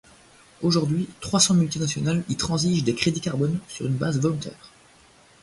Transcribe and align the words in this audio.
Aujourd'hui, 0.63 1.07
trois 1.19 1.39
cents 1.39 1.53
multinationales 1.53 2.23
y 2.27 2.35
transigent 2.35 2.83
des 2.85 2.95
crédits-carbone 2.95 3.59
sur 3.67 3.85
une 3.85 3.97
base 3.97 4.19
volontaire. 4.19 4.71